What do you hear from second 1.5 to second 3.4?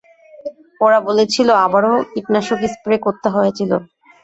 আবারও কীটনাশক স্প্রে করতে